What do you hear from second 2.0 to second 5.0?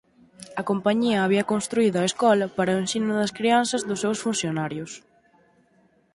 escola para o ensino das crianzas dos seus funcionarios.